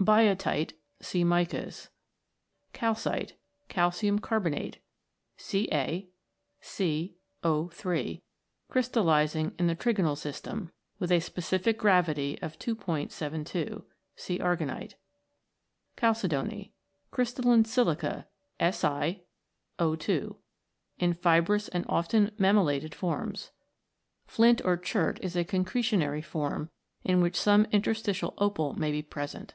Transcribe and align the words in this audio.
Biotite. 0.00 0.72
See 1.00 1.22
Micas. 1.22 1.88
Calcite. 2.72 3.34
Calcium 3.68 4.18
carbonate, 4.18 4.78
CaC0 5.38 6.08
3, 7.72 8.22
crystallising 8.68 9.54
in 9.60 9.68
the 9.68 9.76
trigonal 9.76 10.18
system, 10.18 10.72
with 10.98 11.12
a 11.12 11.20
specific 11.20 11.78
gravity 11.78 12.36
of 12.42 12.58
272. 12.58 13.84
See 14.16 14.38
Aragonite. 14.40 14.94
Chalcedony. 15.96 16.72
Crystalline 17.12 17.64
silica, 17.64 18.26
Si0 18.58 19.20
2, 20.00 20.36
in 20.98 21.14
fibrous 21.14 21.68
and 21.68 21.84
often 21.88 22.32
mammillated 22.40 22.92
forms. 22.96 23.52
Flint 24.26 24.60
or 24.64 24.76
Chert 24.76 25.20
is 25.22 25.36
a 25.36 25.44
concretionary 25.44 26.24
form, 26.24 26.70
in 27.04 27.20
which 27.20 27.36
some 27.40 27.66
interstitial 27.70 28.34
opal 28.38 28.72
may 28.74 28.90
be 28.90 29.02
present. 29.02 29.54